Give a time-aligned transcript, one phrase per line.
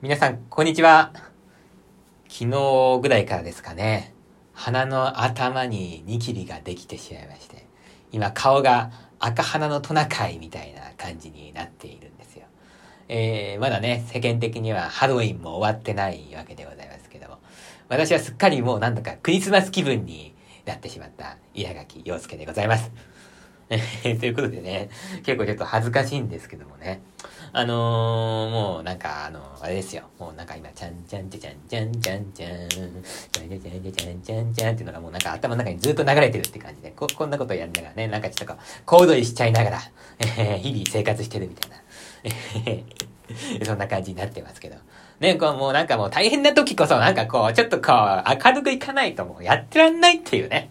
[0.00, 1.12] 皆さん、こんにちは。
[2.28, 4.14] 昨日ぐらいからですかね、
[4.52, 7.66] 鼻の頭にニキビができてしまいまして、
[8.12, 12.44] 今顔が赤鼻のトナカイみたいな感じになっているんですよ。
[13.08, 17.38] えー、まだね、世間的にはハロウィンも終わってないわけでございますけども、
[17.88, 20.32] 私はすっかりもうなんとかクリスマス気分に
[20.64, 22.92] なってしまった稲垣陽介でございます。
[23.70, 24.88] え ということでね、
[25.24, 27.00] 結構ちょっと恥ずかしいんですけどもね。
[27.52, 30.04] あのー、もうなんかあのー、あれですよ。
[30.18, 39.80] もうなんか今、ちゃんちゃんちゃんちゃんちゃんちゃん、ちゃんちゃんちゃんちゃんちゃんちゃんちゃんっていうのがもうなんか頭の中にずっと流れてるって感じで、ここんなことやりながらね、なんかちょっとこう、小躍りしちゃいながら、
[40.20, 41.76] えー、日々生活してるみたいな。
[42.64, 42.84] え
[43.64, 44.76] そんな感じになってますけど。
[45.20, 50.70] ね、こうもうなんかもう大変な時こそなんかこう、ちょっとこう、明るくいかないともうやってらんないっていうね。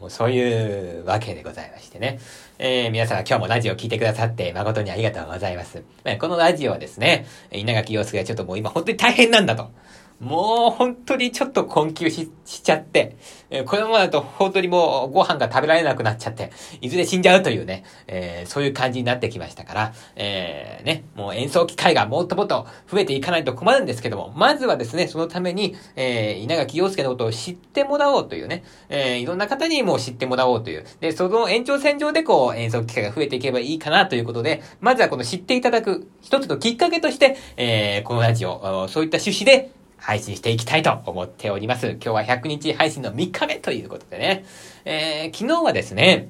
[0.00, 2.18] もうそういうわけでございましてね。
[2.58, 5.82] えー、皆様今日もラジオを聴いてくださって誠にありがとうございます。
[6.20, 9.70] このラジオはですね、稲垣陽介がちょっともう今本当に大変なんだと。
[10.20, 13.16] もう本当にちょっと困窮し、しちゃって、
[13.50, 41.88] えー、このままだと本当にもうご飯が食べられなくなっちゃって、いずれ死んじゃうというね、えー、そういう感じになってきましたから、えー、ね、もう演奏機会がもっともっと増えていかないと困るんですけども、まずはですね、そのために、えー、稲垣陽介のことを知ってもらおうというね、えー、いろんな方にも知ってもらおうという、で、その延長線上でこう演奏機会が増えていけばいいかなということで、まずはこの知っていただく一つのきっかけとして、えー、このラジオ、そういった趣旨で、配信していきたいと思っております。
[41.90, 44.44] 今日は100日配信の3日目ということでね。
[44.84, 46.28] えー、昨日はですね、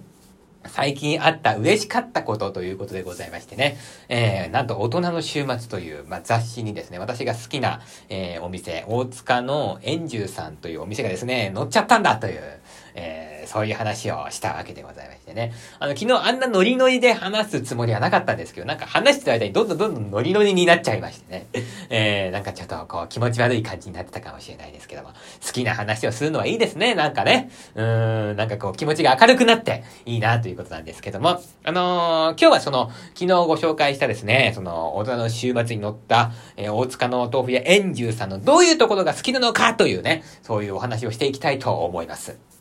[0.68, 3.76] 最近あった嬉しかったことということでございましてね、
[4.08, 12.60] えー、なんと大人の週末という、まあ、雑誌にですね、私が好きな、えー、お店、大塚の円珠さんというお店がですね、乗っちゃったんだという、
[12.96, 15.52] えー、そういう話をしたわけでございましてね。
[15.78, 21.46] あの、昨日あんなノリノリで話すつもりはなかったんですけど、なんか話してる間にどんどんどんどんノリノリになっちゃいましてね。
[21.90, 25.10] えー、なんかちょっとこう気持ち悪い感じになってたかもしれないですけども、
[25.46, 27.50] 好きな話をするのはいいですね、なんかね。
[27.74, 42.55] うーん、なんかこう気持ちが明るくなっていいなということなんですけども、あのー、今日はその、昨日ご紹介したですね、その、大人の週末に乗った、えー、大塚のお豆腐屋円珠さんのどういうところが好きなのかというね、そういうお話をしていきたいと思います。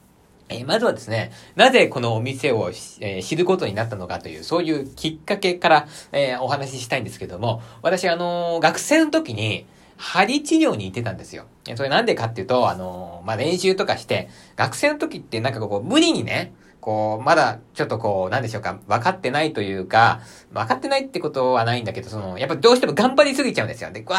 [0.50, 2.70] えー、まずはですね、なぜこのお店を、
[3.00, 9.66] えー、知ることになったのかという、そういうきっかけから、えー、お話ししたいんですけども、私、あの学生の時に、
[9.98, 11.46] 針治療に行ってたんですよ。
[11.76, 16.54] それなんでかっていうと、あのまあ、練習とかして、学生の時ってなんかこう、無理にね、
[16.86, 20.22] こう、まだ、ちょっとこう、なんでしょうか、分かってないというか、
[20.54, 23.90] 分かってないってことはないんだけど、その、やっぱどうしても頑張りすぎちゃうんですよ。
[23.90, 24.18] で、わ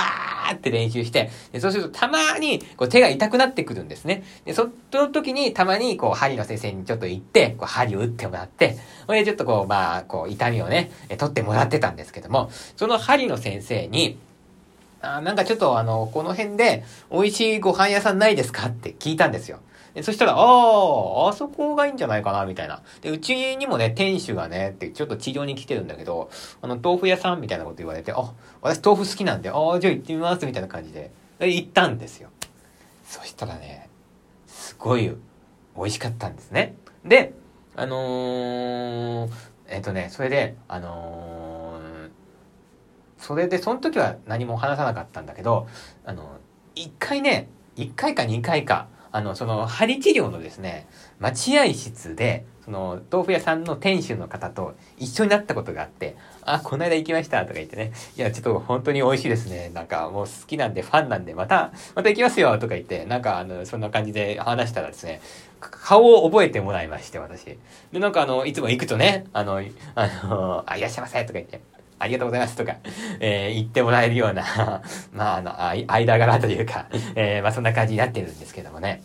[0.50, 4.24] ーって練習して、でそうするとたまに、こう、手が痛くなってくるんですね。
[4.44, 8.76] で、そその時に、たまに、こう、針の先生にちょっと行って、こう、針を打ってもらって、
[9.06, 14.18] それでちょっとこう、まあ、こう、痛みをね、取ってもらってたんですけども、その針の先生に、
[15.02, 16.82] あなんかちょっとあの、この辺で
[17.12, 18.66] 美味しいご飯屋さんないですか？
[18.68, 19.60] って聞いたんですよ。
[20.02, 22.82] そしたら、ああ、あそこがいいんじゃないかな、みたいな。
[23.00, 26.30] で、うちにもね、店主がね、ってちょっと治療に来てるんだけど、
[26.60, 32.30] あの、豆腐屋さんみたいなこと言われて、あ、私豆腐好きなんで、ああ、じゃあ行ってみます、みたいな感じで、で行ったんですよ。
[33.06, 33.88] そしたらね、
[34.46, 35.14] すごい
[35.76, 36.74] 美味しかったんですね。
[37.04, 37.32] で、
[37.74, 39.30] あのー、
[39.68, 42.10] えっ、とね、それで、あのー、
[43.18, 45.68] それで、その時は何も話さなかったんだけど、
[46.04, 46.38] あの、
[46.74, 50.86] 一回ね、一回か二回か、あの、その、針治療のですね、
[51.20, 59.70] 待合室で、その、豆腐屋さんの店主の方と一緒になったことがあって、あ、この間行きましたとか言ってね、いや、ちょっと本当に美味しいですね。
[59.72, 65.22] なんかもう好きなんで、ファンなんで、また、また行きますよとか言って、なんかあの、そんな感じで話したらですね、
[65.60, 67.44] 顔を覚えてもらいまして、私。
[67.92, 69.62] で、なんかあの、いつも行くとね、あの、
[69.94, 71.62] あの、あ、いらっしゃいませとか言って、
[71.98, 72.76] ありがとうございますとか、
[73.20, 79.02] えー、言ってもらえるような まあ、あの、あ間柄というか、えー、まあそんな感じになってるんですけどもね。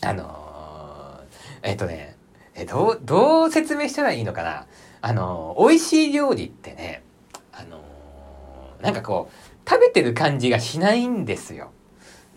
[0.00, 2.16] あのー、えっ、とね、
[2.54, 4.66] え、どう、どう説明したらいいのかな
[5.00, 7.02] あの、美味しい料理ってね、
[7.52, 7.80] あの、
[8.82, 11.70] なんかこう、食べてる感じがしないんですよ。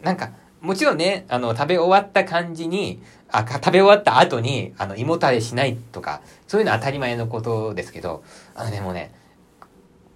[0.03, 8.23] なんか、もちろんね、あの、食べ終わった感じに、あ、食べ終わった後に、あの、胃もたれしないとか、そういうのは当たり前のことですけど、
[8.53, 9.11] あのね、もうね、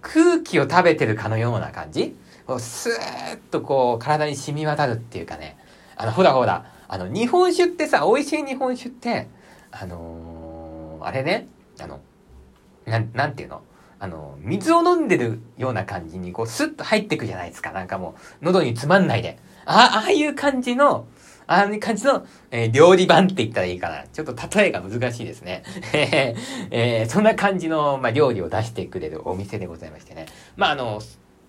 [0.06, 2.16] 空気を食べてるかのような感じ？
[2.58, 2.92] スー
[3.34, 5.58] ッとこう、体に染み渡るっていうかね、
[5.96, 9.26] あの、ほらほら、あの、日本酒ってさ、美味しい日本酒って、
[9.72, 11.48] あのー、あれね、
[11.80, 12.00] あの、
[12.84, 13.62] なん、なんていうの？
[13.98, 17.72] あの、水を飲んでるような感じに、こう、スッと入ってくじゃないですか。
[17.72, 19.38] なんかもう、喉に詰まんないで。
[19.64, 21.06] ああ、ああいう感じの、
[21.46, 24.04] ああいう感じの、えー、料理版って言ったらいいかな。
[24.12, 25.62] ちょっと例えが難しいですね。
[26.70, 30.26] えー、そんな感じの、まあ、料理を出してくれるお店でございましてね。
[30.56, 31.00] まあ、あの、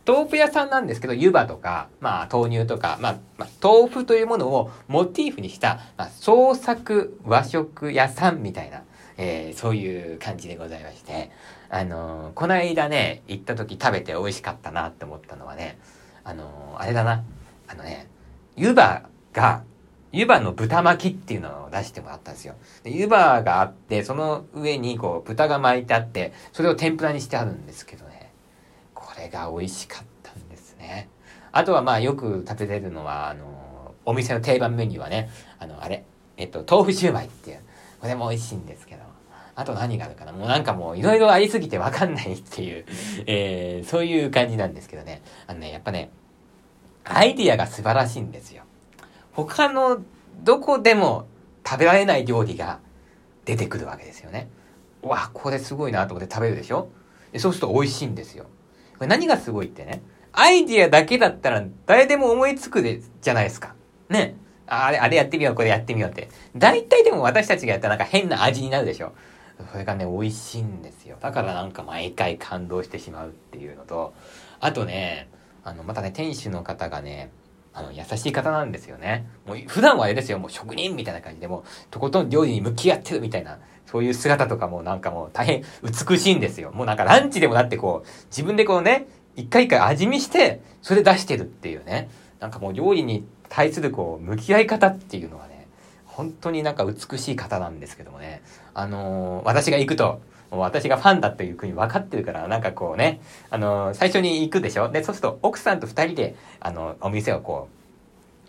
[0.07, 8.83] 豆腐屋さんなんですけど、湯葉とか、まあ、豆乳とか、まあ、まあ、豆腐というものをモチーフにした、まあ、創作和食屋さんみたいな、
[9.17, 11.31] えー、そういう感じでございまして、
[11.69, 15.77] あのー、この間ね、行った時食べて美味しかったなって思ったのはね、
[16.23, 17.23] あのー、あれだな、
[17.67, 18.07] あのね、
[18.55, 19.03] 湯葉
[19.33, 19.63] が、
[20.11, 22.55] 湯葉の豚巻きっていうのを出してもらったんですよ。
[22.83, 28.31] で湯葉があって、その上にこう豚が巻いてあって、それを天ぷらにしてあるんですけどね、
[28.93, 31.09] これが美味しかったんですね。
[31.51, 36.05] あとはまあよく食べれるのは、あの、お店の定番メニューはね、あの、あれ、
[36.37, 37.59] えっと、豆腐シューマイっていう、
[37.99, 39.01] これも美味しいんですけど、
[39.55, 42.85] あと何があるかなもうなんかもういろいろありすぎてわかんないっていう、
[43.25, 45.23] えー、そういう感じなんですけどね。
[45.47, 46.11] あのね、やっぱね、
[47.03, 48.63] アイディアが素晴らしいんですよ。
[49.45, 50.03] 他の
[50.43, 51.27] どこでも
[51.65, 52.79] 食べられない料理が
[53.45, 54.49] 出てくるわけですよね。
[55.03, 56.89] うわ、これすごいなと思って食べるでしょ？
[57.31, 58.45] でそうすると美味しいんですよ。
[58.97, 60.01] これ何がすごいってね、
[60.31, 63.75] アイディアだけだったら誰でも思いつくで、じゃないですか。
[64.09, 64.35] ね。
[64.65, 66.29] あれ、あれやってみよう、これやってみようって。
[66.55, 69.13] 大体でも私たちがやったらなんか変な味になるでしょ。
[69.71, 71.17] それがね、美味しいんですよ。
[71.21, 74.13] だからなんか毎回感動してしまうっていうのと、
[74.59, 75.29] あとね、
[75.63, 77.31] あの、またね、店主の方がね、
[77.77, 79.27] あの、優しい方なんですよね。
[79.45, 86.71] もう、普段はあれですよ、もう職人みたいな感じで、も、とことん料理に向き合ってるみたいな、そういう姿とかもなんかもう大変美しいんですよ。
[86.71, 92.09] もうなんかランチでもだってこう、自分でこうね、一回一回味見して、それ出してるっていうね。
[92.39, 95.67] なんかもう料理に対するこう、向き合い方っていうのはね、
[96.05, 98.41] 本当になんか美しい方なんですけどもね。
[98.73, 100.19] あのー、私が行くと、
[100.51, 104.89] もう私がファンだという国分かってるから、なんかこうね、あの、最初に行くでしょ？
[104.89, 107.76] で、そうすると奥さんと二人で、あの、お店をこう、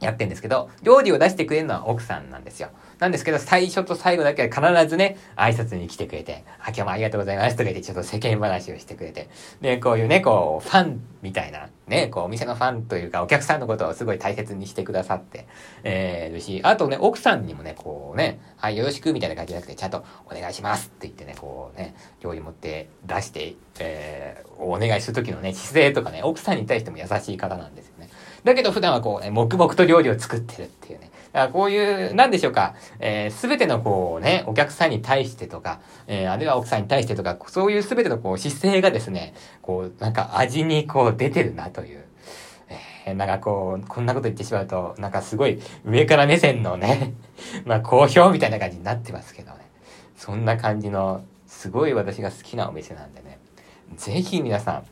[0.01, 2.71] やってんですけど、料理を出してくれるのは奥さんなんですよ。
[2.99, 9.29] なんですけど、最初と最後だけは必ずね、挨拶に来てくれて、あ、今日もありがとうございますとか言って、ちょっと世間話をしてくれて、
[9.61, 15.47] で、こういうね、こう、ファンみたいな、ね、こう、お店のファンというか、お客さんのことをすごい大切にしてくださって、
[15.85, 27.98] えー、るし、あとね、奥さんにもね、こうね、はい、よろしくみたいな感じじゃなくて、ちゃんとお願いしますって言ってね、こうね、料理持って出して、えー、お願いするときのね、姿勢とかね、奥さんに対しても優しい方なんですよ。
[28.45, 31.11] だけど普段はこうね、黙々と料理を作ってるっていうね。
[31.33, 42.05] だからこういう、なんでしょうか、えす、べてのこうね、お客さんに対してとか、えー、あるいは奥さんに対してとか、そういうすべてのこう姿勢がですね、こう、なんか味にこう出てるなという。
[43.07, 47.15] え、なんかこう、こんなこと言ってしまうと、なんかすごい上から目線のね、
[47.65, 49.59] まあ好評みたいな感じになってますけどね。
[50.17, 53.39] そんな感じの、すごい私が好きなお店なんでね。
[53.97, 54.85] ぜひ皆さん、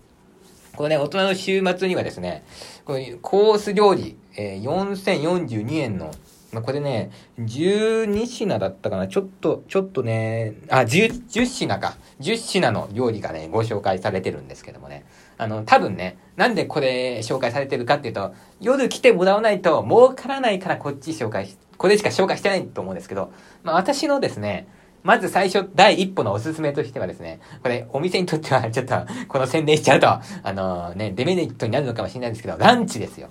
[0.76, 2.44] このね、大人の週末にはですね、
[2.84, 6.10] このコース料理、えー、4042円の、
[6.52, 9.08] まあ、これね、12品だったかな。
[9.08, 11.96] ちょっと、ちょっとね、あ、10、10品か。
[12.20, 15.06] 10品の料理がね、ご紹介されてるんですけどもね。
[15.38, 23.32] あの、多分ね、なんでこれ紹介されてるかっていうと、夜来てもらわないと儲からないからこっち紹介し、これしか紹介してないと思うんですけど、
[23.62, 24.68] まあ私のですね、
[25.06, 30.20] まず最初、第一歩のおすすめとしてはですね、これ、お店にとっては、ちょっと、この宣伝しちゃうと、あ
[30.52, 33.28] のー、ね、デメリットになるのかもしれないんですけど、ランチですよ。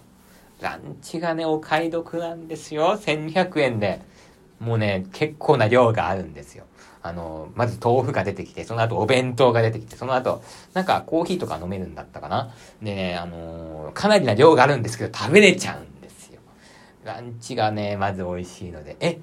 [0.62, 2.98] ランチがね、お買い得なんですよ。
[2.98, 4.00] 1200円で。
[4.62, 6.64] もうね、結構な量があるんですよ。
[7.04, 10.42] あの、まず豆腐が出てきて、その後お弁当が出てきて、その後、
[10.74, 12.54] なんかコーヒーとか飲めるんだったかな。
[12.82, 16.40] でね、あのー、かなりな量があるんですけど、食べれちゃうんですよ。
[17.04, 19.20] ランチがね、まず美味しいので、え、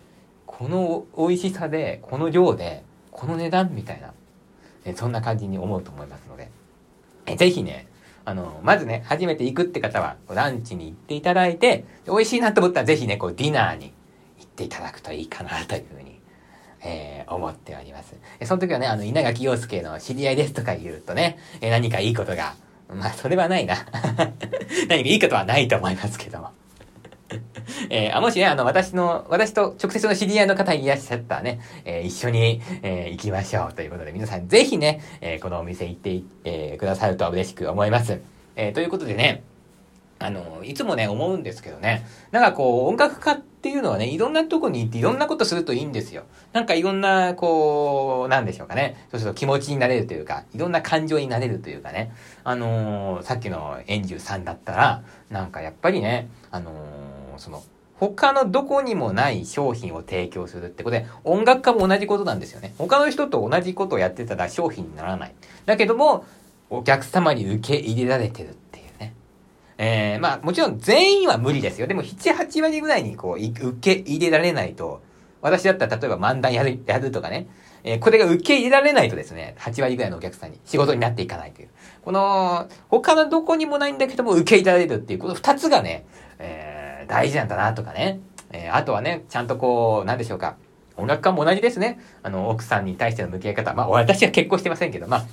[0.62, 4.14] この美味しさで、この量で、この値段みたいな、
[4.84, 6.52] えそんな感じに思うと思いますので、
[7.26, 7.88] えぜひね、
[8.24, 13.92] あの、まずね、初めて行くって方は、ランチに行っていただいて、美味しいなと思ったらぜひね、こう、ディナーに
[14.38, 16.20] 行っていただくといいかなというふうに、
[16.84, 18.14] えー、思っております。
[18.38, 22.54] えその時はね、あの、稲垣陽介の知り合いですとか言うとね、え何かいいことが、
[22.88, 23.78] まあ、それはないな。
[24.88, 26.52] 何かいいことはないと思いますけども。
[27.94, 38.18] えー、あもしね、あの、私の、私と直接の知り合いの方いらっしゃったらね、えー、一緒に、えー、行きましょうということで、皆さんぜひね、えこのお店行って、えくださると嬉しく思います。
[38.56, 39.42] えということでね、
[40.22, 42.06] あの、いつもね、思うんですけどね。
[42.30, 46.22] なんかこう、音楽家っていうのはね、いろんなとこに行っていろんなことするといいんですよ。
[46.52, 49.06] なんかいろんな、こう、なんでしょうかね。
[49.10, 52.12] そうすると気持ちになれるというか、いろんな感情になれるというかね。
[52.44, 57.62] あのー、さっきのエンジュさんだったら、なんかやっぱりね、あのー、その、
[58.10, 62.74] 他のどこにもない商品を提供するってことで、音楽家も同じことなんですよね。
[62.76, 65.34] 他の人と同じことをやってたら商品にならない。
[65.66, 66.24] だけども、
[66.68, 69.14] お客様に受け入れられてるっていうね。
[69.78, 71.86] えー、まあもちろん全員は無理ですよ。
[71.86, 75.00] でも7、8割ぐらいにこう、受け入れられないと、
[75.40, 77.46] 私だったら例えば漫談やる、やるとかね、
[77.84, 81.68] えー、これが受け入れられないとですね、8割ぐらいのお客さんに仕事になっていかないという。
[82.04, 86.04] この、他のどこにもないんだけども受け入れられるっていう、この2つがね、
[86.40, 86.71] えー、
[87.06, 88.20] 大事なんだなとかね。
[88.52, 90.56] えー、あとはね、ちゃんとこう、なんでしょうか。
[90.96, 91.98] 音楽家も同じですね。
[92.22, 93.74] あの、奥さんに対しての向き合い方。
[93.74, 95.24] まあ、私は結婚してませんけど、まあ、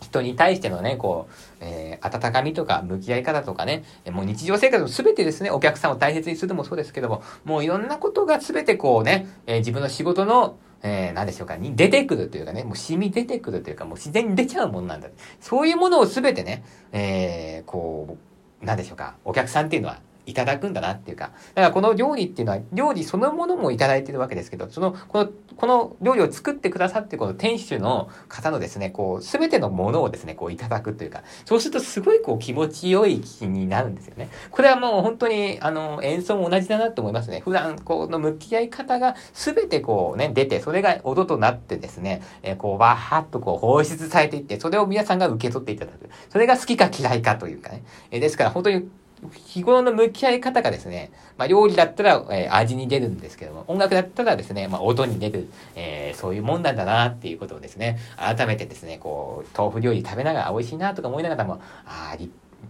[0.00, 15.08] 人に対してのね、こう、えー、温かみとか向き合い方とかね、もう日常生活の全てですね、お客さんを大切にするのもそうですけども、もういろんなことが全てこうね、えー、自分の仕事の、えー、何でしょうか、に出てくるというかね、もう染み出てくるというか、もう自然に出ちゃうもんなんだ。
[15.40, 18.16] そういうものを全てね、えー、こ
[18.62, 34.28] う、何でしょうか、お客さんっていうのはいただくんだなっていうか、だからこの料理っていうのは、料理そのものもいただいてるわけですけど、その、この、この料理を作ってくださってこの店主の方のですね、こう、すべてのものをですね、こういただくというか、そうするとすごいこう気持ちよい気になるんですよね。
[34.50, 37.40] これはもう本当に、あの、演奏も同じだなと思いますね。
[37.40, 46.10] 普段、この向き合い方がすべてこうね、出て、それが音となってですね、えー、こう、わーっとこう放出されていって、それを皆さんが受け取っていただく。
[46.28, 47.82] それが好きか嫌いかというかね。
[48.10, 48.88] えー、ですから本当に
[49.32, 62.18] 日頃の向き合い方がですね、まあ、料理だったら、えー、味に出るんですけども、音楽だったらですね、まあ、音に出る、えー、そういうもんなんだなっていうことをですね、改めてですね、こう、豆腐料理食べながら美味しいなとか思いながらも、ああ、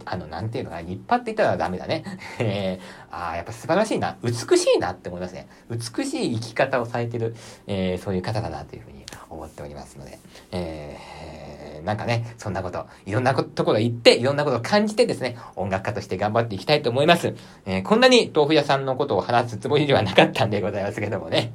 [0.05, 2.05] あの、なんていうのかな、立派って言ったらダメだね。
[2.39, 5.49] えー、ああ、やっぱ素晴らしいな、美しいなって思いますね。
[5.71, 7.35] 美しい生き方をされてる、
[7.67, 10.19] えー、そういう方だなというふうに思っておりますので、
[10.53, 17.35] えーなんかね、そんなこと、いろんなところ行って、いろんなことを感じてですね、音楽家として頑張っていきたいと思います。
[17.67, 21.53] えー、こんなに豆腐屋さんのことを話すつもりではなかったんでございますけどもね。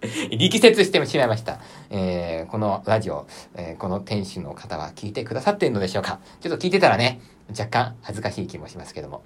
[0.30, 1.58] 力説してしまいました。
[1.90, 3.26] えー、このラジオ、
[3.56, 9.22] えー、この店主の方は聞いてくださっているのでしょうかちょっと聞いてたらね、若干恥ずかしい気もしますけども。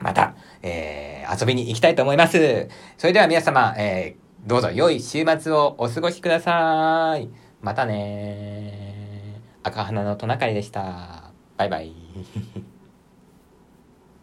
[0.00, 2.68] また、えー、遊びに行きたいと思います。
[2.98, 7.30] それでは皆様、えー、どうぞ良い週末をお過ごしください。
[7.60, 11.30] またね赤花のトナカイでした。
[11.56, 11.94] バイバイ。